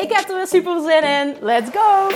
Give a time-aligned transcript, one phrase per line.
[0.00, 1.36] Ik heb er weer super zin in.
[1.40, 2.08] Let's go!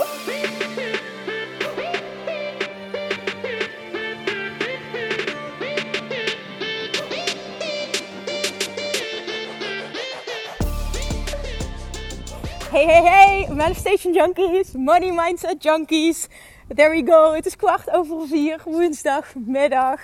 [12.71, 16.29] Hey, hey, hey, Manifestation Junkies, Money Mindset Junkies.
[16.75, 17.33] There we go.
[17.33, 20.01] Het is kwart over vier, woensdagmiddag.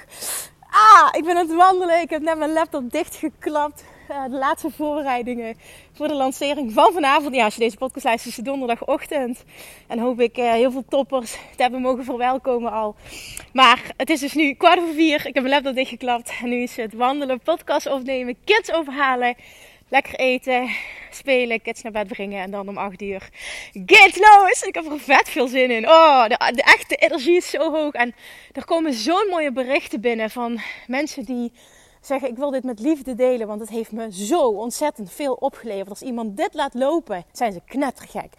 [0.71, 2.01] Ah, ik ben aan het wandelen.
[2.01, 3.85] Ik heb net mijn laptop dichtgeklapt.
[4.11, 5.57] Uh, de laatste voorbereidingen
[6.01, 7.35] voor de lancering van vanavond.
[7.35, 9.45] Ja, als je deze podcast luistert, is het donderdagochtend.
[9.87, 12.95] En hoop ik uh, heel veel toppers te hebben mogen verwelkomen al.
[13.53, 15.27] Maar het is dus nu kwart over vier.
[15.27, 16.33] Ik heb mijn laptop dichtgeklapt.
[16.43, 19.35] En nu is het wandelen, podcast opnemen, kids overhalen
[19.89, 20.71] lekker eten,
[21.11, 23.29] spelen, kids naar bed brengen en dan om 8 uur
[23.73, 24.67] get loose.
[24.67, 25.89] Ik heb er vet veel zin in.
[25.89, 27.93] Oh, de echte energie is zo hoog.
[27.93, 28.15] En
[28.53, 31.53] er komen zo'n mooie berichten binnen van mensen die
[32.01, 35.89] zeggen: Ik wil dit met liefde delen, want het heeft me zo ontzettend veel opgeleverd.
[35.91, 38.33] Als iemand dit laat lopen, zijn ze knettergek.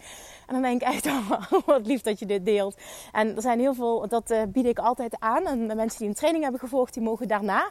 [0.46, 1.06] En dan denk ik echt,
[1.52, 2.76] oh, wat lief dat je dit deelt.
[3.12, 5.46] En er zijn heel veel, dat uh, bied ik altijd aan.
[5.46, 7.70] En de mensen die een training hebben gevolgd, die mogen daarna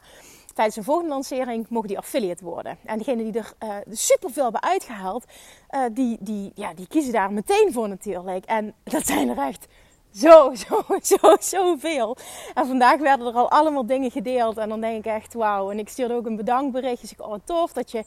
[0.53, 2.77] tijdens de volgende lancering mogen die affiliate worden.
[2.85, 5.25] En degenen die er uh, superveel hebben uitgehaald,
[5.71, 8.45] uh, die, die, ja, die kiezen daar meteen voor natuurlijk.
[8.45, 9.67] En dat zijn er echt
[10.13, 12.17] zo, zo, zo, zoveel.
[12.53, 14.57] En vandaag werden er al allemaal dingen gedeeld.
[14.57, 15.71] En dan denk ik echt, wauw.
[15.71, 17.07] En ik stuurde ook een bedankberichtje.
[17.07, 18.03] Dus ik, oh tof dat je...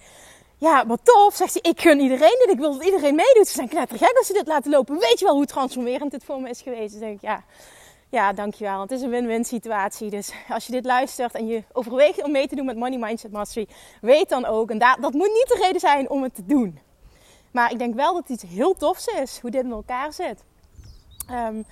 [0.58, 1.70] Ja, wat tof, zegt hij.
[1.70, 2.50] Ik gun iedereen dit.
[2.50, 3.48] Ik wil dat iedereen meedoet.
[3.48, 4.98] Ze zijn knettergek als ze dit laten lopen.
[4.98, 6.90] Weet je wel hoe transformerend dit voor me is geweest?
[6.90, 7.44] Dus denk ik, ja,
[8.08, 8.80] ja, dankjewel.
[8.80, 10.10] Het is een win-win situatie.
[10.10, 13.32] Dus als je dit luistert en je overweegt om mee te doen met Money Mindset
[13.32, 13.68] Mastery,
[14.00, 14.70] weet dan ook.
[14.70, 16.78] En dat, dat moet niet de reden zijn om het te doen.
[17.50, 20.44] Maar ik denk wel dat het iets heel tofs is, hoe dit in elkaar zit.
[21.30, 21.66] Um,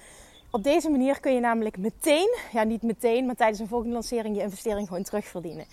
[0.52, 4.36] op deze manier kun je namelijk meteen, ja niet meteen, maar tijdens een volgende lancering
[4.36, 5.64] je investering gewoon terugverdienen.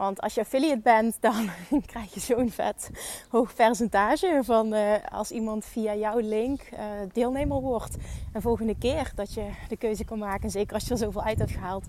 [0.00, 1.50] Want als je affiliate bent, dan
[1.92, 2.90] krijg je zo'n vet
[3.28, 6.78] hoog percentage van uh, als iemand via jouw link uh,
[7.12, 7.96] deelnemer wordt.
[8.32, 11.38] En volgende keer dat je de keuze kan maken, zeker als je er zoveel uit
[11.38, 11.84] hebt gehaald,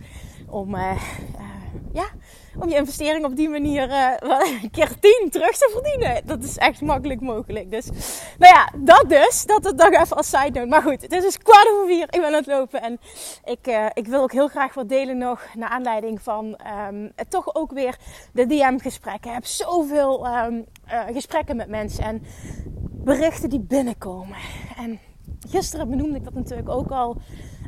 [0.50, 1.02] om, uh,
[1.94, 2.06] ja,
[2.60, 3.92] om je investering op die manier
[4.62, 6.22] een keer 10 terug te verdienen.
[6.26, 7.72] Dat is echt makkelijk mogelijk.
[7.72, 7.90] Dus
[8.38, 9.46] nou ja, dat dus.
[9.46, 10.66] Dat het nog even als side note.
[10.66, 12.04] Maar goed, het is dus kwart over vier.
[12.04, 13.00] Ik ben aan het lopen en
[13.44, 17.56] ik, ik wil ook heel graag wat delen nog naar aanleiding van um, het toch
[17.56, 17.98] ook weer
[18.34, 19.34] de DM-gesprekken.
[19.34, 20.66] Heb zoveel um,
[21.14, 22.22] gesprekken met mensen en
[23.04, 24.38] berichten die binnenkomen.
[24.78, 25.00] En
[25.50, 27.18] gisteren benoemde ik dat natuurlijk ook al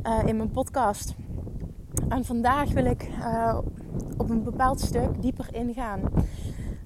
[0.07, 1.15] uh, in mijn podcast.
[2.09, 3.57] En vandaag wil ik uh,
[4.17, 6.01] op een bepaald stuk dieper ingaan.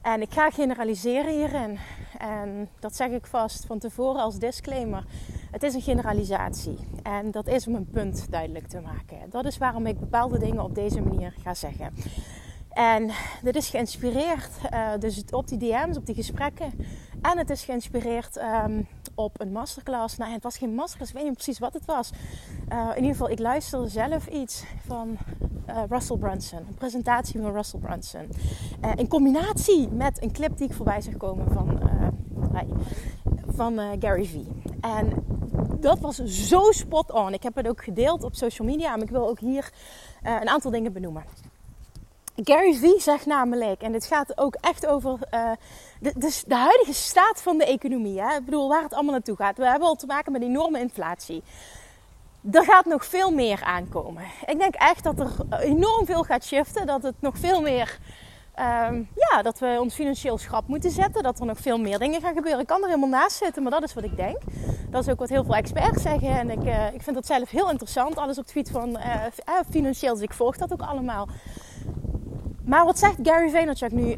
[0.01, 1.77] En ik ga generaliseren hierin.
[2.17, 5.05] En dat zeg ik vast van tevoren als disclaimer.
[5.51, 6.77] Het is een generalisatie.
[7.03, 9.29] En dat is om een punt duidelijk te maken.
[9.29, 11.93] Dat is waarom ik bepaalde dingen op deze manier ga zeggen.
[12.77, 13.09] En
[13.41, 16.71] dit is geïnspireerd uh, dus op die DM's, op die gesprekken.
[17.21, 20.17] En het is geïnspireerd um, op een masterclass.
[20.17, 22.09] Nou, het was geen masterclass, ik weet niet precies wat het was.
[22.71, 25.17] Uh, in ieder geval, ik luisterde zelf iets van
[25.69, 26.59] uh, Russell Brunson.
[26.59, 28.29] Een presentatie van Russell Brunson.
[28.95, 31.79] in combinatie met een clip die ik voorbij zag komen van,
[33.47, 34.35] van Gary V.
[34.81, 35.13] En
[35.79, 37.33] dat was zo spot on.
[37.33, 38.89] Ik heb het ook gedeeld op social media.
[38.89, 39.71] Maar ik wil ook hier
[40.23, 41.23] een aantal dingen benoemen.
[42.43, 45.51] Gary Vee zegt namelijk, en dit gaat ook echt over uh,
[45.99, 48.21] de, de, de, huidige staat van de economie.
[48.21, 48.35] Hè?
[48.35, 49.57] Ik bedoel, waar het allemaal naartoe gaat.
[49.57, 51.43] We hebben al te maken met enorme inflatie.
[52.51, 54.23] Er gaat nog veel meer aankomen.
[54.45, 56.85] Ik denk echt dat er enorm veel gaat shiften.
[56.85, 57.99] Dat het nog veel meer.
[58.59, 61.23] Um, ja, dat we ons financieel schrap moeten zetten.
[61.23, 62.61] Dat er nog veel meer dingen gaan gebeuren.
[62.61, 64.37] Ik kan er helemaal naast zitten, maar dat is wat ik denk.
[64.89, 66.29] Dat is ook wat heel veel experts zeggen.
[66.29, 68.17] En ik, uh, ik vind dat zelf heel interessant.
[68.17, 69.23] Alles op het gebied van uh,
[69.69, 70.13] financieel.
[70.13, 71.27] Dus ik volg dat ook allemaal.
[72.67, 74.15] Maar wat zegt Gary Vaynerchuk nu?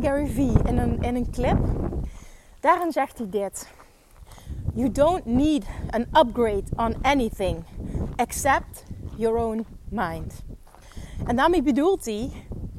[0.00, 1.58] Gary V in een, in een clip.
[2.60, 3.68] Daarin zegt hij dit.
[4.74, 7.64] You don't need an upgrade on anything
[8.16, 8.84] except
[9.16, 10.42] your own mind.
[11.26, 12.30] En daarmee bedoelt hij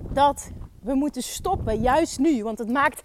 [0.09, 2.43] dat we moeten stoppen, juist nu.
[2.43, 3.01] Want het maakt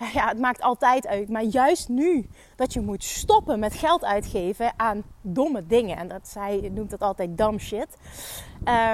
[0.18, 1.28] ja, het maakt altijd uit.
[1.28, 5.96] Maar juist nu dat je moet stoppen met geld uitgeven aan domme dingen.
[5.96, 7.96] En dat zij noemt dat altijd dumb shit.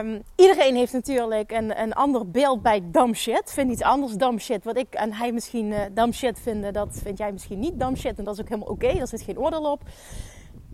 [0.01, 3.53] Um, iedereen heeft natuurlijk een, een ander beeld bij dumb shit.
[3.53, 4.65] Vindt iets anders dumb shit.
[4.65, 7.97] Wat ik en hij misschien uh, dumb shit vinden, dat vind jij misschien niet dumb
[7.97, 8.19] shit.
[8.19, 8.85] En dat is ook helemaal oké.
[8.85, 8.99] Okay.
[8.99, 9.83] Daar zit geen oordeel op.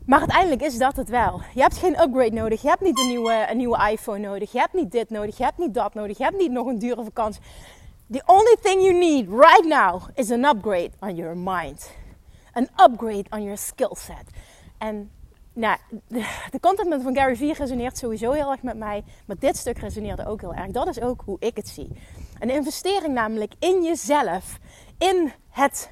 [0.06, 1.40] Maar uiteindelijk is dat het wel.
[1.55, 2.62] Je hebt geen upgrade nodig.
[2.62, 4.52] Je hebt niet een nieuwe, een nieuwe iPhone nodig.
[4.52, 5.37] Je hebt niet dit nodig.
[5.37, 6.19] Je hebt niet dat nodig.
[6.19, 7.43] Je hebt niet nog een dure vakantie.
[8.10, 11.90] The only thing you need right now is an upgrade on your mind.
[12.52, 14.25] An upgrade on your skill set.
[14.78, 15.10] En
[15.52, 15.76] nou,
[16.50, 19.04] de content van Gary Vee resoneert sowieso heel erg met mij.
[19.26, 20.70] Maar dit stuk resoneerde ook heel erg.
[20.70, 21.88] Dat is ook hoe ik het zie.
[22.38, 24.58] Een investering namelijk in jezelf.
[24.99, 25.90] In het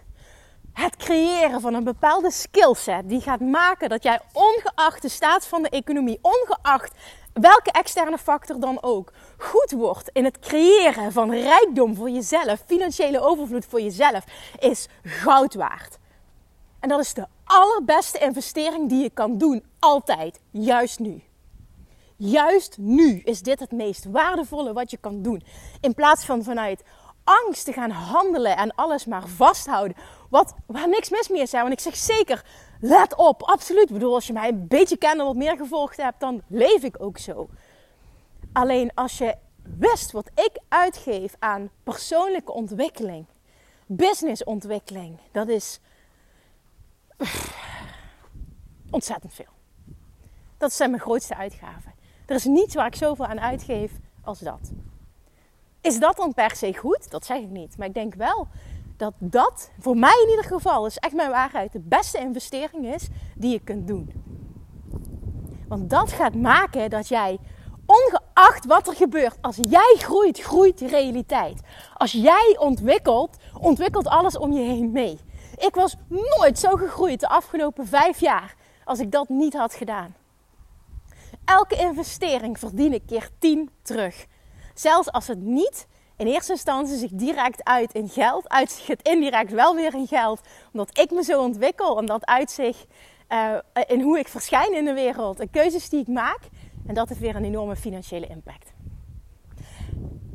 [0.72, 5.62] het creëren van een bepaalde skillset die gaat maken dat jij ongeacht de staat van
[5.62, 6.94] de economie, ongeacht
[7.32, 13.20] welke externe factor dan ook, goed wordt in het creëren van rijkdom voor jezelf, financiële
[13.20, 14.24] overvloed voor jezelf,
[14.58, 15.98] is goud waard.
[16.80, 21.22] En dat is de allerbeste investering die je kan doen, altijd, juist nu.
[22.16, 25.42] Juist nu is dit het meest waardevolle wat je kan doen.
[25.80, 26.82] In plaats van vanuit
[27.24, 29.96] angst te gaan handelen en alles maar vasthouden.
[30.30, 31.50] Wat, waar niks mis mee is.
[31.50, 32.44] Want ik zeg zeker,
[32.80, 33.88] let op, absoluut.
[33.88, 36.82] Ik bedoel, als je mij een beetje kent en wat meer gevolgd hebt, dan leef
[36.82, 37.48] ik ook zo.
[38.52, 43.26] Alleen als je wist wat ik uitgeef aan persoonlijke ontwikkeling,
[43.86, 45.80] businessontwikkeling, dat is
[48.90, 49.52] ontzettend veel.
[50.58, 51.92] Dat zijn mijn grootste uitgaven.
[52.26, 53.92] Er is niets waar ik zoveel aan uitgeef
[54.22, 54.70] als dat.
[55.80, 57.10] Is dat dan per se goed?
[57.10, 57.76] Dat zeg ik niet.
[57.76, 58.48] Maar ik denk wel
[59.00, 63.08] dat dat, voor mij in ieder geval, is echt mijn waarheid, de beste investering is
[63.34, 64.12] die je kunt doen.
[65.68, 67.38] Want dat gaat maken dat jij,
[67.86, 71.60] ongeacht wat er gebeurt, als jij groeit, groeit de realiteit.
[71.96, 75.18] Als jij ontwikkelt, ontwikkelt alles om je heen mee.
[75.56, 78.54] Ik was nooit zo gegroeid de afgelopen vijf jaar
[78.84, 80.14] als ik dat niet had gedaan.
[81.44, 84.26] Elke investering verdien ik keer tien terug.
[84.74, 85.86] Zelfs als het niet
[86.20, 90.40] in eerste instantie zich direct uit in geld, uitzicht het indirect wel weer in geld.
[90.72, 92.86] Omdat ik me zo ontwikkel, omdat uitzicht
[93.28, 93.56] uh,
[93.86, 95.40] in hoe ik verschijn in de wereld.
[95.40, 96.38] En keuzes die ik maak.
[96.86, 98.72] En dat heeft weer een enorme financiële impact.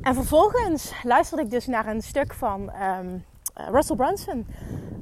[0.01, 4.47] En vervolgens luisterde ik dus naar een stuk van um, Russell Brunson.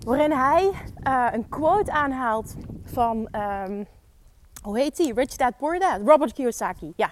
[0.05, 0.71] Waarin hij
[1.07, 3.27] uh, een quote aanhaalt van,
[3.67, 3.87] um,
[4.61, 5.13] hoe heet die?
[5.13, 5.99] Rich Dad Poor Dad.
[6.05, 7.11] Robert Kiyosaki, ja.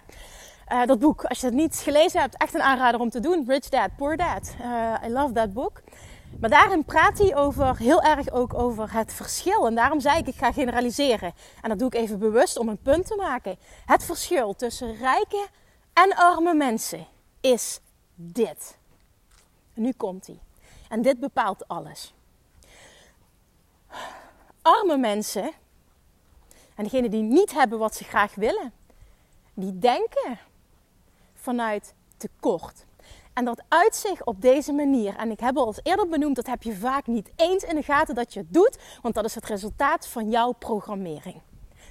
[0.72, 3.44] Uh, dat boek, als je het niet gelezen hebt, echt een aanrader om te doen.
[3.48, 4.56] Rich Dad, Poor Dad.
[4.62, 5.82] Uh, I love that book.
[6.40, 9.68] Maar daarin praat hij over, heel erg ook over het verschil.
[9.68, 11.34] En daarom zei ik, ik ga generaliseren.
[11.62, 13.58] En dat doe ik even bewust om een punt te maken.
[13.86, 15.48] Het verschil tussen rijke
[15.94, 17.08] en arme mensen
[17.42, 17.80] is
[18.16, 18.78] dit.
[19.74, 20.40] Nu komt hij.
[20.90, 22.14] En dit bepaalt alles.
[24.62, 25.52] Arme mensen,
[26.76, 28.74] en degenen die niet hebben wat ze graag willen,
[29.54, 30.40] die denken
[31.42, 32.86] vanuit tekort.
[33.34, 35.16] En dat uit zich op deze manier.
[35.16, 37.84] En ik heb al eens eerder benoemd, dat heb je vaak niet eens in de
[37.84, 38.78] gaten dat je het doet.
[39.02, 41.42] Want dat is het resultaat van jouw programmering.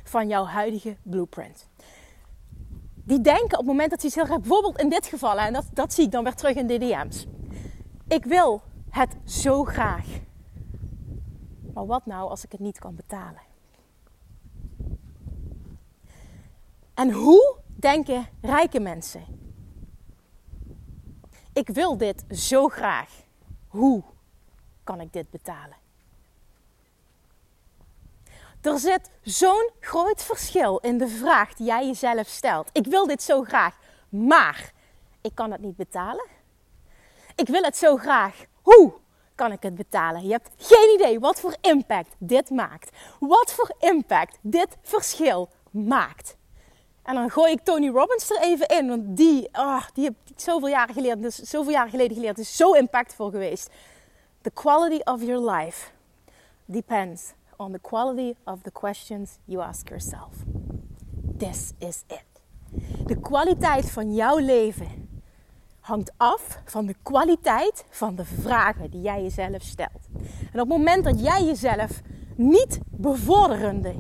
[0.05, 1.69] Van jouw huidige blueprint.
[2.95, 5.93] Die denken op het moment dat ze iets bijvoorbeeld in dit geval, en dat, dat
[5.93, 7.27] zie ik dan weer terug in de DM's.
[8.09, 10.07] Ik wil het zo graag.
[11.75, 13.43] Maar wat nou als ik het niet kan betalen?
[16.95, 19.40] En hoe denken rijke mensen?
[21.53, 23.11] Ik wil dit zo graag.
[23.69, 24.03] Hoe
[24.85, 25.77] kan ik dit betalen?
[28.61, 32.69] Er zit zo'n groot verschil in de vraag die jij jezelf stelt.
[32.73, 33.77] Ik wil dit zo graag,
[34.09, 34.73] maar
[35.21, 36.27] ik kan het niet betalen.
[37.35, 38.45] Ik wil het zo graag.
[38.63, 38.93] Hoe
[39.35, 40.23] kan ik het betalen?
[40.23, 42.97] Je hebt geen idee wat voor impact dit maakt.
[43.19, 46.37] Wat voor impact dit verschil maakt.
[47.03, 48.89] En dan gooi ik Tony Robbins er even in.
[48.89, 52.39] Want die, oh, die heb ik zoveel jaren, geleden, dus zoveel jaren geleden geleerd.
[52.39, 53.71] is zo impactvol geweest.
[54.43, 55.91] The quality of your life
[56.65, 60.33] depends on the quality of the questions you ask yourself.
[61.39, 62.25] This is it.
[63.07, 65.09] De kwaliteit van jouw leven
[65.81, 70.09] hangt af van de kwaliteit van de vragen die jij jezelf stelt.
[70.53, 72.01] En op het moment dat jij jezelf
[72.37, 73.95] niet bevorderende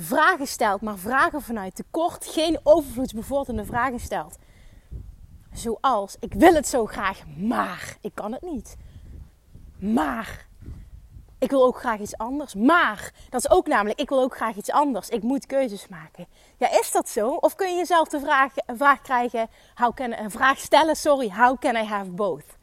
[0.00, 4.38] vragen stelt, maar vragen vanuit tekort, geen overvloedsbevorderende vragen stelt.
[5.52, 8.76] Zoals, ik wil het zo graag, maar ik kan het niet.
[9.78, 10.46] Maar
[11.38, 12.54] ik wil ook graag iets anders.
[12.54, 15.08] Maar dat is ook namelijk, ik wil ook graag iets anders.
[15.08, 16.26] Ik moet keuzes maken.
[16.56, 17.28] Ja, is dat zo?
[17.28, 21.58] Of kun je jezelf de vraag, vraag krijgen, how can, een vraag stellen, sorry, how
[21.58, 22.58] can I have both?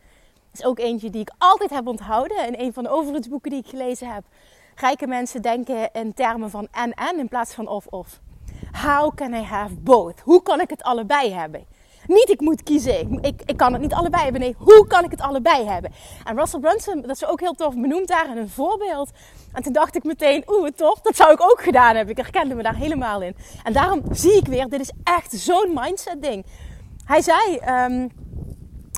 [0.59, 3.67] is ook eentje die ik altijd heb onthouden in een van de overvloedsboeken die ik
[3.67, 4.23] gelezen heb.
[4.79, 8.19] Rijke mensen denken in termen van en-en in plaats van of-of.
[8.71, 10.19] How can I have both?
[10.19, 11.65] Hoe kan ik het allebei hebben?
[12.07, 14.41] Niet ik moet kiezen, ik, ik, kan het niet allebei hebben.
[14.41, 15.91] Nee, hoe kan ik het allebei hebben?
[16.23, 19.11] En Russell Brunson, dat is ook heel tof benoemd daar een voorbeeld.
[19.53, 22.15] En toen dacht ik meteen, oeh, tof, dat zou ik ook gedaan hebben.
[22.15, 23.35] Ik herkende me daar helemaal in.
[23.63, 26.45] En daarom zie ik weer, dit is echt zo'n mindset ding.
[27.05, 28.11] Hij zei, um,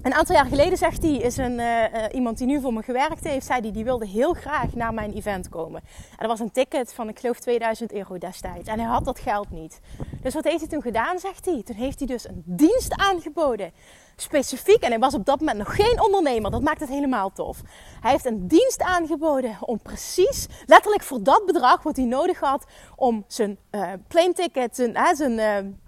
[0.09, 3.23] een aantal jaar geleden zegt hij, is een, uh, iemand die nu voor me gewerkt
[3.23, 5.81] heeft, zei die, die wilde heel graag naar mijn event komen.
[6.09, 8.69] En dat was een ticket van, ik geloof, 2000 euro destijds.
[8.69, 9.79] En hij had dat geld niet.
[10.21, 11.63] Dus wat heeft hij toen gedaan, zegt hij?
[11.63, 13.71] Toen heeft hij dus een dienst aangeboden.
[14.15, 17.61] Specifiek, en hij was op dat moment nog geen ondernemer, dat maakt het helemaal tof.
[18.01, 22.65] Hij heeft een dienst aangeboden om precies, letterlijk voor dat bedrag wat hij nodig had
[22.95, 25.79] om zijn uh, plane ticket, zijn, uh, zijn,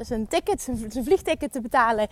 [0.00, 2.08] zijn ticket, zijn vliegticket te betalen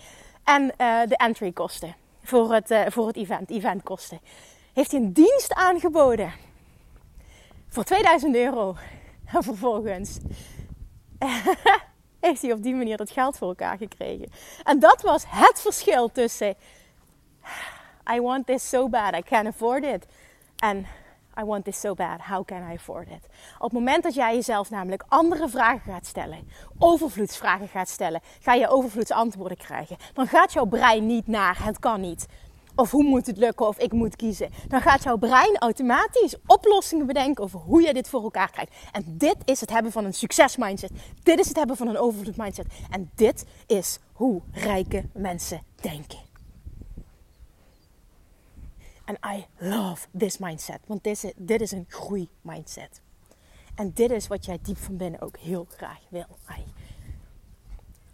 [0.51, 4.19] en uh, de entrykosten voor het, uh, voor het event, eventkosten.
[4.73, 6.31] Heeft hij een dienst aangeboden
[7.69, 8.75] voor 2000 euro.
[9.33, 10.17] En vervolgens
[12.19, 14.31] heeft hij op die manier dat geld voor elkaar gekregen.
[14.63, 16.55] En dat was het verschil tussen
[18.13, 20.05] I want this so bad, I can't afford it.
[20.55, 20.85] En
[21.39, 22.19] I want this so bad.
[22.21, 23.25] How can I afford it?
[23.55, 26.47] Op het moment dat jij jezelf namelijk andere vragen gaat stellen,
[26.77, 29.97] overvloedsvragen gaat stellen, ga je overvloedsantwoorden krijgen.
[30.13, 32.27] Dan gaat jouw brein niet naar het kan niet.
[32.75, 34.49] Of hoe moet het lukken of ik moet kiezen.
[34.67, 38.71] Dan gaat jouw brein automatisch oplossingen bedenken over hoe je dit voor elkaar krijgt.
[38.91, 40.91] En dit is het hebben van een succesmindset.
[41.23, 42.65] Dit is het hebben van een overvloedmindset.
[42.89, 46.30] En dit is hoe rijke mensen denken.
[49.11, 50.79] En I love this mindset.
[50.87, 53.01] Want dit dit is een groeimindset.
[53.75, 56.25] En dit is wat jij diep van binnen ook heel graag wil.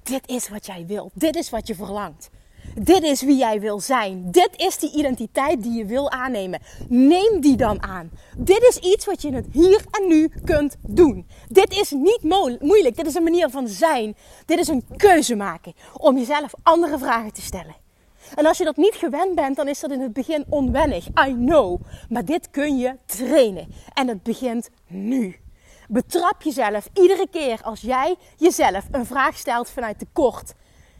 [0.04, 1.12] Dit is wat jij wil.
[1.14, 2.30] Dit is wat je verlangt.
[2.76, 4.32] Dit is wie jij wil zijn.
[4.32, 6.62] Dit is die identiteit die je wil aannemen.
[6.88, 8.12] Neem die dan aan.
[8.38, 11.28] Dit is iets wat je het hier en nu kunt doen.
[11.48, 12.24] Dit is niet
[12.60, 12.96] moeilijk.
[12.96, 14.16] Dit is een manier van zijn.
[14.46, 17.87] Dit is een keuze maken om jezelf andere vragen te stellen.
[18.36, 21.08] En als je dat niet gewend bent, dan is dat in het begin onwennig.
[21.08, 21.82] I know.
[22.10, 23.68] Maar dit kun je trainen.
[23.94, 25.40] En het begint nu.
[25.88, 30.54] Betrap jezelf iedere keer als jij jezelf een vraag stelt vanuit tekort.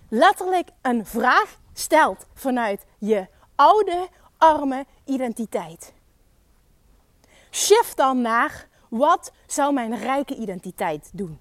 [0.10, 4.08] Letterlijk een vraag stelt vanuit je oude,
[4.38, 5.94] arme identiteit.
[7.52, 11.40] Shift dan naar wat zou mijn rijke identiteit doen?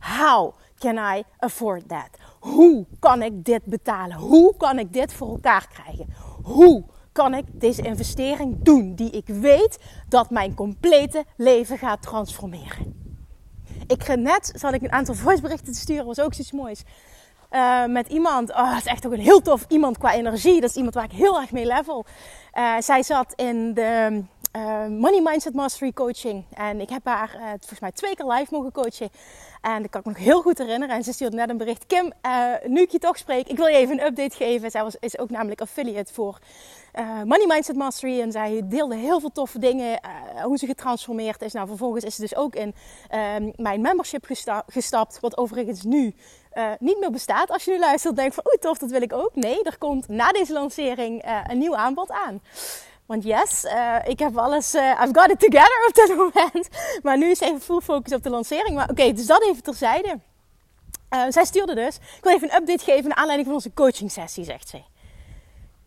[0.00, 2.08] How can I afford that?
[2.40, 4.16] Hoe kan ik dit betalen?
[4.16, 6.06] Hoe kan ik dit voor elkaar krijgen?
[6.42, 9.78] Hoe kan ik deze investering doen die ik weet
[10.08, 12.98] dat mijn complete leven gaat transformeren?
[13.86, 16.82] Ik net, zat ik een aantal voiceberichten te sturen, was ook zoiets moois.
[17.50, 20.60] Uh, met iemand, oh, het is echt ook een heel tof iemand qua energie.
[20.60, 22.04] Dat is iemand waar ik heel erg mee level.
[22.54, 24.22] Uh, zij zat in de
[24.56, 26.44] uh, Money Mindset Mastery coaching.
[26.54, 29.10] En ik heb haar uh, volgens mij twee keer live mogen coachen.
[29.60, 30.96] En dat kan ik me nog heel goed herinneren.
[30.96, 31.86] En ze stuurde net een bericht.
[31.86, 34.70] Kim, uh, nu ik je toch spreek, ik wil je even een update geven.
[34.70, 36.38] Zij was, is ook namelijk affiliate voor
[37.24, 38.20] Money Mindset Mastery.
[38.20, 40.00] En zij deelde heel veel toffe dingen.
[40.42, 41.52] hoe ze getransformeerd is.
[41.52, 42.74] Nou, vervolgens is ze dus ook in
[43.08, 45.20] ehm, mijn membership gesta gestapt.
[45.20, 46.14] Wat overigens nu
[46.78, 47.50] niet meer bestaat.
[47.50, 49.34] Als je nu luistert denkt van oeh tof, dat wil ik ook.
[49.34, 52.40] Nee, er komt na deze lancering een nieuw aanbod aan.
[53.10, 56.68] Want yes, uh, ik heb alles, uh, I've got it together op dit moment.
[57.02, 58.74] Maar nu is even full focus op de lancering.
[58.74, 60.20] Maar oké, dus dat even terzijde.
[61.10, 64.12] Uh, zij stuurde dus, ik wil even een update geven naar aanleiding van onze coaching
[64.12, 64.82] sessie, zegt ze.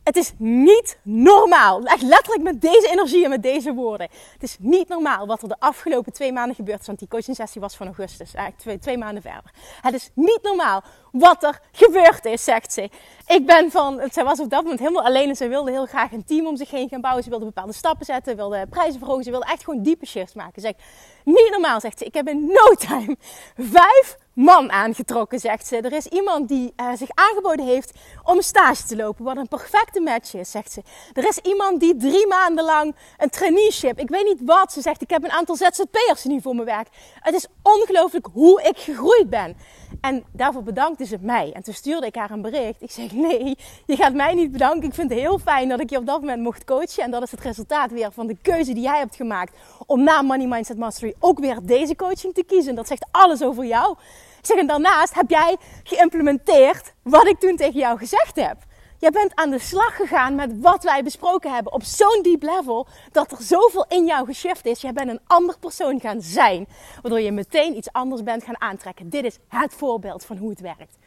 [0.03, 1.83] Het is niet normaal.
[1.83, 4.07] Echt letterlijk met deze energie en met deze woorden.
[4.33, 6.85] Het is niet normaal wat er de afgelopen twee maanden gebeurd is.
[6.85, 8.33] Want die coaching sessie was van augustus.
[8.33, 9.51] Eigenlijk twee, maanden verder.
[9.81, 12.89] Het is niet normaal wat er gebeurd is, zegt ze.
[13.27, 16.11] Ik ben van, zij was op dat moment helemaal alleen en ze wilde heel graag
[16.11, 17.23] een team om zich heen gaan bouwen.
[17.23, 19.23] Ze wilde bepaalde stappen zetten, wilde prijzen verhogen.
[19.23, 20.61] Ze wilde echt gewoon diepe shifts maken.
[20.61, 20.81] Ze zegt,
[21.23, 22.05] niet normaal, zegt ze.
[22.05, 23.15] Ik heb in no time
[23.57, 25.77] vijf man aangetrokken, zegt ze.
[25.77, 27.91] Er is iemand die uh, zich aangeboden heeft
[28.23, 30.81] om stage te lopen, wat een perfecte match is, zegt ze.
[31.13, 35.01] Er is iemand die drie maanden lang een traineeship, ik weet niet wat, ze zegt,
[35.01, 36.87] ik heb een aantal ZZP'ers nu voor mijn werk.
[37.19, 39.57] Het is ongelooflijk hoe ik gegroeid ben.
[40.01, 41.51] En daarvoor bedankte ze mij.
[41.53, 42.81] En toen stuurde ik haar een bericht.
[42.81, 44.87] Ik zeg: Nee, je gaat mij niet bedanken.
[44.87, 47.03] Ik vind het heel fijn dat ik je op dat moment mocht coachen.
[47.03, 49.57] En dat is het resultaat weer van de keuze die jij hebt gemaakt.
[49.85, 52.75] Om na Money Mindset Mastery ook weer deze coaching te kiezen.
[52.75, 53.91] Dat zegt alles over jou.
[54.39, 58.57] Ik zeg: En daarnaast heb jij geïmplementeerd wat ik toen tegen jou gezegd heb.
[59.03, 62.87] Jij bent aan de slag gegaan met wat wij besproken hebben op zo'n diep level
[63.11, 64.81] dat er zoveel in jou geshift is.
[64.81, 66.67] Jij bent een ander persoon gaan zijn,
[67.01, 69.09] waardoor je meteen iets anders bent gaan aantrekken.
[69.09, 70.97] Dit is het voorbeeld van hoe het werkt.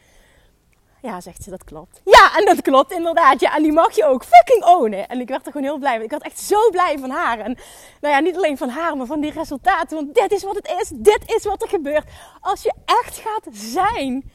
[1.01, 2.01] Ja, zegt ze, dat klopt.
[2.05, 3.39] Ja, en dat klopt inderdaad.
[3.39, 5.07] Ja, en die mag je ook fucking ownen.
[5.07, 6.03] En ik werd er gewoon heel blij mee.
[6.03, 7.39] Ik werd echt zo blij van haar.
[7.39, 7.57] En
[8.01, 9.97] nou ja, niet alleen van haar, maar van die resultaten.
[9.97, 10.91] Want dit is wat het is.
[10.95, 12.09] Dit is wat er gebeurt.
[12.41, 14.31] Als je echt gaat zijn.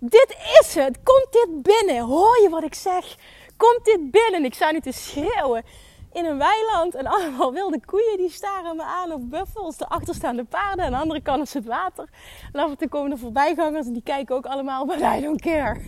[0.00, 0.98] Dit is het.
[1.02, 2.04] Komt dit binnen?
[2.04, 3.16] Hoor je wat ik zeg?
[3.56, 4.44] Komt dit binnen?
[4.44, 5.64] Ik sta nu te schreeuwen
[6.12, 6.94] in een weiland.
[6.94, 9.12] En allemaal wilde koeien die staren me aan.
[9.12, 9.76] Of buffels.
[9.76, 10.84] De achterstaande paarden.
[10.84, 12.08] En aan de andere kant is het water.
[12.52, 13.86] En af en toe komen er voorbijgangers.
[13.86, 14.86] En die kijken ook allemaal.
[14.86, 15.80] But I don't care.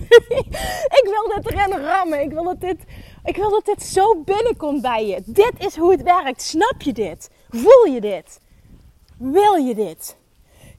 [1.01, 2.21] ik wil dit erin rammen.
[2.21, 2.85] Ik wil, dat dit,
[3.25, 5.23] ik wil dat dit zo binnenkomt bij je.
[5.25, 6.43] Dit is hoe het werkt.
[6.43, 7.31] Snap je dit?
[7.49, 8.41] Voel je dit?
[9.19, 10.17] Wil je dit?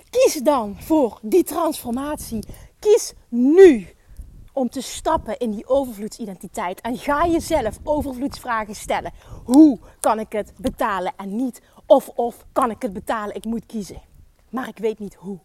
[0.10, 2.44] Kies dan voor die transformatie.
[2.82, 3.88] Kies nu
[4.54, 6.82] om te stappen in die overvloedsidentiteit.
[6.82, 9.12] En ga jezelf overvloedsvragen stellen.
[9.44, 13.36] Hoe kan ik het betalen en niet of of kan ik het betalen?
[13.36, 14.02] Ik moet kiezen.
[14.50, 15.40] Maar ik weet niet hoe.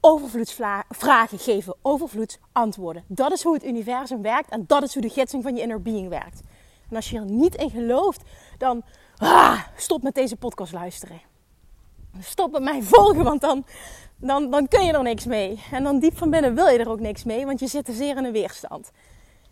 [0.00, 3.04] Overvloedsvragen geven overvloedsantwoorden.
[3.06, 5.82] Dat is hoe het universum werkt en dat is hoe de gidsing van je inner
[5.82, 6.42] being werkt.
[6.90, 8.22] En als je er niet in gelooft,
[8.58, 8.82] dan
[9.16, 11.20] ah, stop met deze podcast luisteren.
[12.20, 13.64] Stop met mij volgen, want dan,
[14.16, 15.62] dan, dan kun je er niks mee.
[15.72, 17.92] En dan diep van binnen wil je er ook niks mee, want je zit te
[17.92, 18.90] zeer in een weerstand.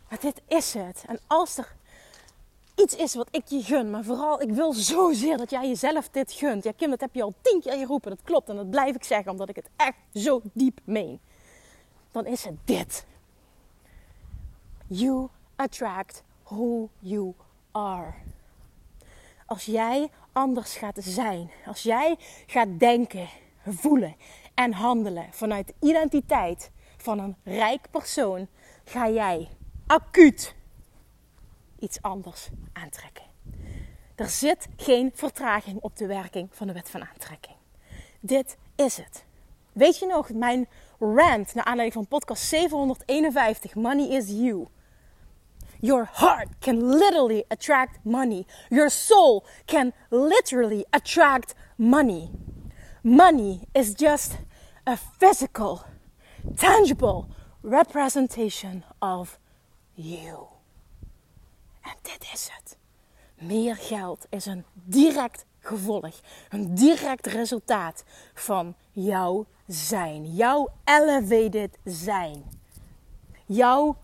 [0.08, 1.04] Maar dit is het.
[1.06, 1.76] En als er
[2.74, 6.32] iets is wat ik je gun, maar vooral ik wil zozeer dat jij jezelf dit
[6.32, 6.64] gunt.
[6.64, 8.48] Ja, Kim, dat heb je al tien keer geroepen, dat klopt.
[8.48, 11.20] En dat blijf ik zeggen, omdat ik het echt zo diep meen.
[12.10, 13.06] Dan is het dit.
[14.86, 17.34] You attract who you
[17.72, 18.14] are.
[19.46, 22.16] Als jij anders gaat zijn, als jij
[22.46, 23.28] gaat denken,
[23.66, 24.16] voelen
[24.54, 28.48] en handelen vanuit de identiteit van een rijk persoon,
[28.84, 29.48] ga jij
[29.86, 30.54] acuut
[31.78, 33.24] iets anders aantrekken.
[34.14, 37.56] Er zit geen vertraging op de werking van de wet van aantrekking.
[38.20, 39.24] Dit is het.
[39.72, 40.68] Weet je nog mijn
[40.98, 44.66] rant naar aanleiding van podcast 751, Money is You.
[45.80, 48.46] Your heart can literally attract money.
[48.68, 52.30] Your soul can literally attract money.
[53.06, 54.38] Money is just
[54.86, 55.84] a physical,
[56.56, 57.28] tangible
[57.62, 59.38] representation of
[59.94, 60.46] you.
[61.82, 62.78] En dit is het.
[63.34, 72.44] Meer geld is een direct gevolg, een direct resultaat van jouw zijn, jouw elevated zijn,
[73.46, 73.96] jouw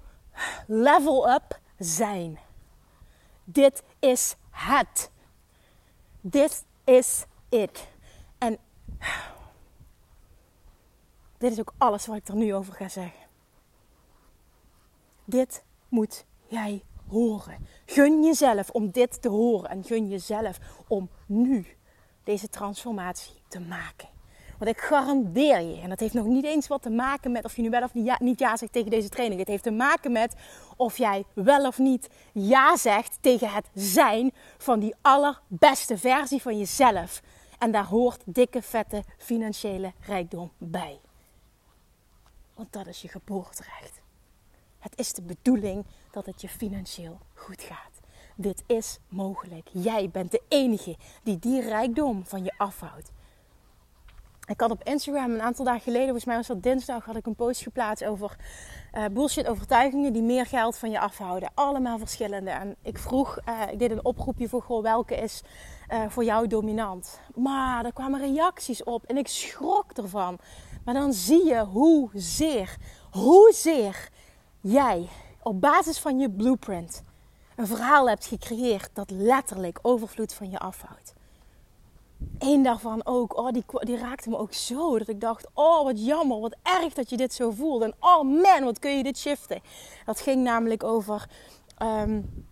[0.66, 2.38] level up zijn.
[3.44, 5.10] Dit is het.
[6.20, 7.88] Dit is it.
[11.38, 13.28] Dit is ook alles wat ik er nu over ga zeggen.
[15.24, 17.66] Dit moet jij horen.
[17.86, 20.58] Gun jezelf om dit te horen en gun jezelf
[20.88, 21.66] om nu
[22.24, 24.08] deze transformatie te maken.
[24.58, 27.56] Want ik garandeer je, en dat heeft nog niet eens wat te maken met of
[27.56, 29.40] je nu wel of niet ja, niet ja zegt tegen deze training.
[29.40, 30.34] Het heeft te maken met
[30.76, 36.58] of jij wel of niet ja zegt tegen het zijn van die allerbeste versie van
[36.58, 37.22] jezelf.
[37.60, 41.00] En daar hoort dikke, vette financiële rijkdom bij.
[42.54, 44.00] Want dat is je geboorterecht.
[44.78, 48.00] Het is de bedoeling dat het je financieel goed gaat.
[48.36, 49.68] Dit is mogelijk.
[49.72, 53.12] Jij bent de enige die die rijkdom van je afhoudt.
[54.46, 57.26] Ik had op Instagram een aantal dagen geleden, volgens mij was dat dinsdag, had ik
[57.26, 58.36] een post geplaatst over
[58.92, 61.50] uh, bullshit overtuigingen die meer geld van je afhouden.
[61.54, 62.50] Allemaal verschillende.
[62.50, 65.42] En ik vroeg, uh, ik deed een oproepje voor goh, welke is
[65.92, 67.20] uh, voor jou dominant.
[67.34, 70.38] Maar er kwamen reacties op en ik schrok ervan.
[70.84, 72.76] Maar dan zie je hoezeer,
[73.10, 74.08] hoezeer
[74.60, 75.08] jij
[75.42, 77.02] op basis van je blueprint
[77.56, 81.12] een verhaal hebt gecreëerd dat letterlijk overvloed van je afhoudt.
[82.38, 84.98] Eén daarvan ook, oh, die, die raakte me ook zo.
[84.98, 87.82] Dat ik dacht, oh wat jammer, wat erg dat je dit zo voelt.
[87.82, 89.60] En oh man, wat kun je dit shiften.
[90.04, 91.28] Dat ging namelijk over
[91.82, 92.46] um,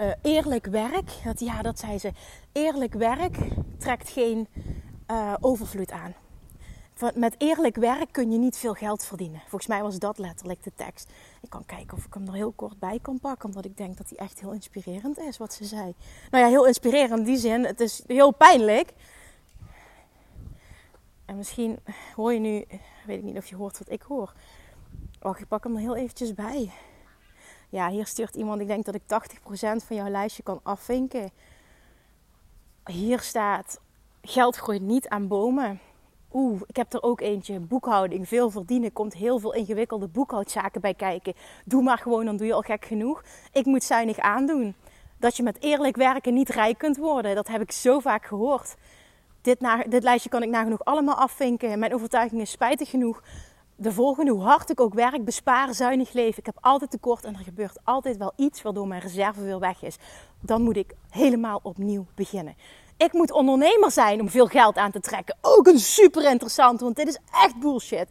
[0.00, 1.10] uh, eerlijk werk.
[1.24, 2.12] Dat, ja, dat zei ze.
[2.52, 3.36] Eerlijk werk
[3.78, 4.48] trekt geen
[5.10, 6.14] uh, overvloed aan
[7.14, 9.40] met eerlijk werk kun je niet veel geld verdienen.
[9.40, 11.10] Volgens mij was dat letterlijk de tekst.
[11.40, 13.96] Ik kan kijken of ik hem er heel kort bij kan pakken, omdat ik denk
[13.96, 15.94] dat hij echt heel inspirerend is wat ze zei.
[16.30, 17.64] Nou ja, heel inspirerend in die zin.
[17.64, 18.92] Het is heel pijnlijk.
[21.24, 21.78] En misschien
[22.16, 22.64] hoor je nu,
[23.06, 24.32] weet ik niet of je hoort wat ik hoor.
[25.20, 26.72] Wacht, ik pak hem er heel eventjes bij.
[27.72, 29.06] Ja, hier stuurt iemand, ik denk dat ik 80%
[29.86, 31.30] van jouw lijstje kan afvinken.
[32.84, 33.80] Hier staat,
[34.22, 35.80] geld groeit niet aan bomen
[36.34, 37.60] Oeh, ik heb er ook eentje.
[37.60, 38.92] Boekhouding, veel verdienen.
[38.92, 41.34] Komt heel veel ingewikkelde boekhoudzaken bij kijken.
[41.64, 43.22] Doe maar gewoon, dan doe je al gek genoeg.
[43.52, 44.74] Ik moet zuinig aandoen.
[45.18, 47.34] Dat je met eerlijk werken niet rijk kunt worden.
[47.34, 48.74] Dat heb ik zo vaak gehoord.
[49.42, 49.58] Dit,
[49.88, 51.78] dit lijstje kan ik nagenoeg allemaal afvinken.
[51.78, 53.22] Mijn overtuiging is spijtig genoeg
[53.82, 56.38] de volgende, hoe hard ik ook werk, besparen, zuinig leven.
[56.38, 59.82] Ik heb altijd tekort en er gebeurt altijd wel iets waardoor mijn reserve veel weg
[59.82, 59.96] is.
[60.40, 62.54] Dan moet ik helemaal opnieuw beginnen.
[62.96, 65.36] Ik moet ondernemer zijn om veel geld aan te trekken.
[65.40, 68.08] Ook een super interessant, want dit is echt bullshit.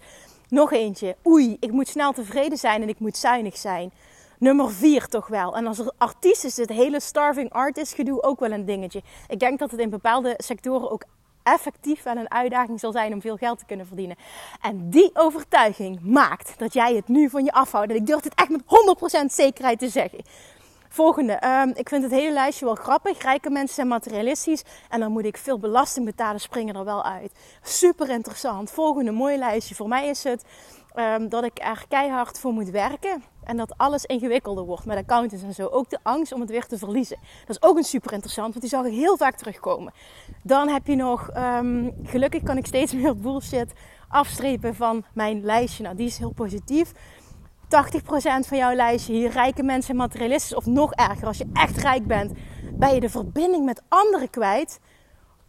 [0.50, 1.16] Nog eentje.
[1.28, 3.92] Oei, ik moet snel tevreden zijn en ik moet zuinig zijn.
[4.40, 5.56] Nummer vier toch wel.
[5.56, 9.02] En als artiest is het hele starving artist gedoe ook wel een dingetje.
[9.28, 11.04] Ik denk dat het in bepaalde sectoren ook
[11.44, 14.16] effectief wel een uitdaging zal zijn om veel geld te kunnen verdienen.
[14.62, 17.90] En die overtuiging maakt dat jij het nu van je afhoudt.
[17.90, 18.62] En ik durf het echt met
[19.22, 20.24] 100% zekerheid te zeggen.
[20.94, 21.42] Volgende.
[21.46, 23.22] Um, ik vind het hele lijstje wel grappig.
[23.22, 24.64] Rijke mensen zijn materialistisch.
[24.90, 27.32] En dan moet ik veel belasting betalen, springen er wel uit.
[27.62, 28.72] Super interessant.
[28.72, 29.76] Volgende mooi lijstje.
[29.76, 30.44] Voor mij is het
[30.96, 33.24] um, dat ik er keihard voor moet werken.
[33.44, 35.68] En dat alles ingewikkelder wordt met accountants en zo.
[35.68, 37.18] Ook de angst om het weer te verliezen.
[37.46, 39.94] Dat is ook een super interessant, want die zag ik heel vaak terugkomen.
[40.44, 43.74] Dan heb je nog, um, gelukkig kan ik steeds meer bullshit
[44.08, 45.84] afstrepen van mijn lijstje.
[45.84, 46.92] Nou, die is heel positief.
[46.92, 52.08] 80% van jouw lijstje hier, rijke mensen, materialistisch of nog erger, als je echt rijk
[52.08, 52.34] bent,
[52.74, 54.80] ben je de verbinding met anderen kwijt.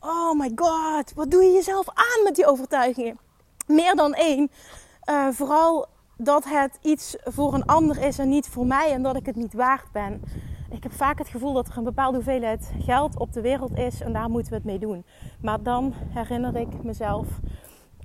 [0.01, 3.19] Oh my god, wat doe je jezelf aan met die overtuigingen?
[3.67, 4.51] Meer dan één.
[5.11, 5.87] Uh, vooral
[6.17, 9.37] dat het iets voor een ander is en niet voor mij en dat ik het
[9.37, 10.23] niet waard ben.
[10.71, 14.01] Ik heb vaak het gevoel dat er een bepaalde hoeveelheid geld op de wereld is
[14.01, 15.05] en daar moeten we het mee doen.
[15.41, 17.27] Maar dan herinner ik mezelf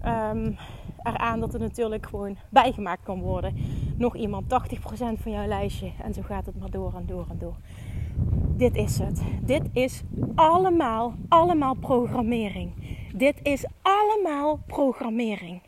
[0.05, 0.57] um,
[1.03, 3.55] eraan dat het natuurlijk gewoon bijgemaakt kan worden.
[3.97, 4.47] Nog iemand, 80%
[5.21, 5.91] van jouw lijstje.
[6.03, 7.55] En zo gaat het maar door en door en door.
[8.57, 9.21] Dit is het.
[9.41, 10.03] Dit is
[10.35, 12.73] allemaal, allemaal programmering.
[13.15, 15.61] Dit is allemaal programmering.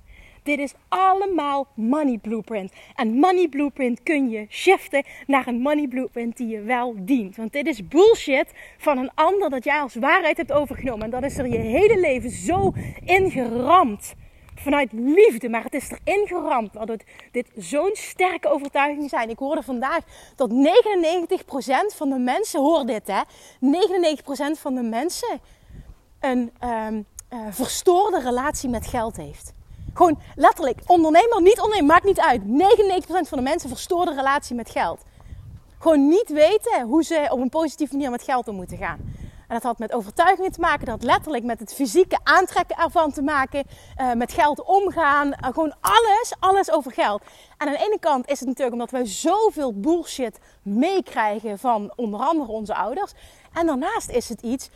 [0.50, 2.72] Dit is allemaal money blueprint.
[2.96, 7.36] En money blueprint kun je shiften naar een money blueprint die je wel dient.
[7.36, 11.04] Want dit is bullshit van een ander dat jij als waarheid hebt overgenomen.
[11.04, 12.74] En dat is er je hele leven zo
[13.06, 14.14] ingeramd
[14.56, 16.74] vanuit liefde, maar het is erin geramd.
[16.74, 19.30] Dat het, dit zo'n sterke overtuiging zijn.
[19.30, 20.04] Ik hoorde vandaag
[20.36, 23.22] dat 99% van de mensen, hoor dit hè,
[24.58, 25.40] 99% van de mensen
[26.20, 27.06] een um,
[27.50, 29.58] verstoorde relatie met geld heeft.
[29.94, 32.42] Gewoon letterlijk, ondernemer, niet ondernemer, maakt niet uit.
[32.42, 35.02] 99% van de mensen verstoorde relatie met geld.
[35.80, 39.00] Gewoon niet weten hoe ze op een positieve manier met geld om moeten gaan.
[39.50, 43.12] En dat had met overtuigingen te maken, dat had letterlijk met het fysieke aantrekken ervan
[43.12, 43.64] te maken,
[44.02, 47.22] uh, met geld omgaan, uh, gewoon alles, alles over geld.
[47.58, 52.20] En aan de ene kant is het natuurlijk omdat wij zoveel bullshit meekrijgen van onder
[52.20, 53.12] andere onze ouders.
[53.54, 54.70] En daarnaast is het iets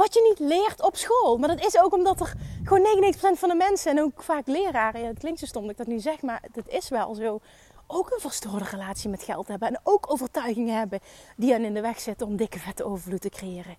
[0.00, 1.38] wat je niet leert op school.
[1.38, 2.34] Maar dat is ook omdat er
[2.64, 5.76] gewoon 99% van de mensen en ook vaak leraren, het klinkt zo stom dat ik
[5.76, 7.40] dat nu zeg, maar het is wel zo,
[7.86, 9.68] ook een verstoorde relatie met geld hebben.
[9.68, 11.00] En ook overtuigingen hebben
[11.36, 13.76] die hen in de weg zitten om dikke vette overvloed te creëren.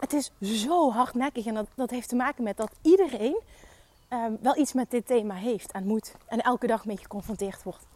[0.00, 3.40] Het is zo hardnekkig en dat, dat heeft te maken met dat iedereen
[4.12, 6.14] um, wel iets met dit thema heeft en moet.
[6.26, 7.86] En elke dag mee geconfronteerd wordt.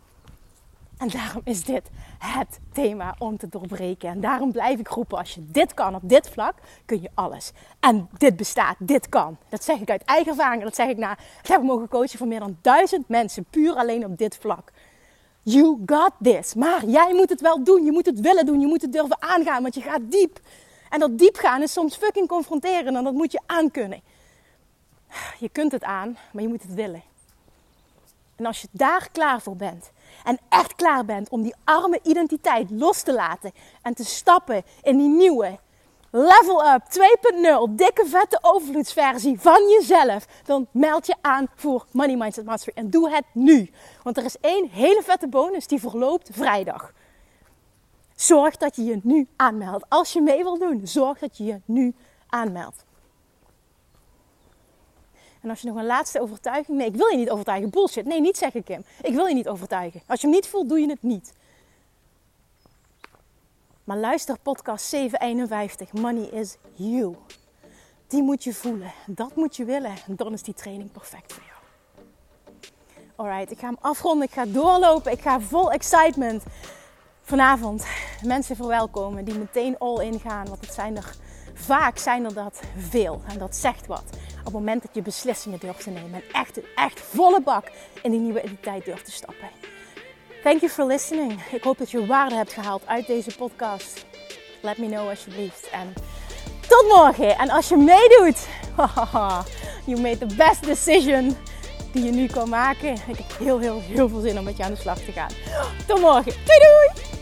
[1.02, 4.08] En daarom is dit het thema om te doorbreken.
[4.08, 7.52] En daarom blijf ik roepen: als je dit kan op dit vlak, kun je alles.
[7.80, 9.36] En dit bestaat, dit kan.
[9.48, 10.62] Dat zeg ik uit eigen ervaring.
[10.62, 11.12] Dat zeg ik na.
[11.42, 14.72] Ik heb mogen coachen voor meer dan duizend mensen, puur alleen op dit vlak.
[15.42, 16.54] You got this.
[16.54, 17.84] Maar jij moet het wel doen.
[17.84, 18.60] Je moet het willen doen.
[18.60, 20.40] Je moet het durven aangaan, want je gaat diep.
[20.90, 24.00] En dat diep gaan is soms fucking confronteren en dat moet je aankunnen.
[25.38, 27.02] Je kunt het aan, maar je moet het willen.
[28.36, 29.90] En als je daar klaar voor bent
[30.24, 34.98] en echt klaar bent om die arme identiteit los te laten en te stappen in
[34.98, 35.58] die nieuwe
[36.12, 42.44] level up 2.0 dikke vette overvloedsversie van jezelf, dan meld je aan voor Money Mindset
[42.44, 43.70] Mastery en doe het nu.
[44.02, 46.92] Want er is één hele vette bonus die verloopt vrijdag.
[48.14, 49.84] Zorg dat je je nu aanmeldt.
[49.88, 51.94] Als je mee wil doen, zorg dat je je nu
[52.28, 52.84] aanmeldt.
[55.42, 56.78] En als je nog een laatste overtuiging.
[56.78, 57.70] Nee, ik wil je niet overtuigen.
[57.70, 58.04] Bullshit.
[58.04, 58.84] Nee, niet zeggen, Kim.
[59.02, 60.02] Ik wil je niet overtuigen.
[60.06, 61.32] Als je hem niet voelt, doe je het niet.
[63.84, 65.92] Maar luister podcast 751.
[65.92, 67.16] Money is you.
[68.06, 68.92] Die moet je voelen.
[69.06, 69.94] Dat moet je willen.
[70.06, 71.60] En dan is die training perfect voor jou.
[73.16, 74.26] Alright, ik ga hem afronden.
[74.26, 75.12] Ik ga doorlopen.
[75.12, 76.42] Ik ga vol excitement
[77.22, 77.86] vanavond
[78.24, 80.48] mensen verwelkomen die meteen all in gaan.
[80.48, 81.16] Want het zijn er
[81.54, 83.22] vaak zijn er dat veel.
[83.28, 84.04] En dat zegt wat.
[84.38, 86.14] Op het moment dat je beslissingen durft te nemen.
[86.14, 87.70] En echt, echt volle bak
[88.02, 89.48] in die nieuwe identiteit durft te stappen.
[90.42, 91.40] Thank you for listening.
[91.52, 94.04] Ik hoop dat je waarde hebt gehaald uit deze podcast.
[94.62, 95.70] Let me know alsjeblieft.
[95.70, 95.92] En
[96.68, 97.38] tot morgen.
[97.38, 98.46] En als je meedoet,
[99.86, 101.36] you made the best decision
[101.92, 102.92] die je nu kan maken.
[102.92, 105.30] Ik heb heel, heel, heel veel zin om met je aan de slag te gaan.
[105.86, 106.32] Tot morgen.
[106.32, 107.21] Doei doei!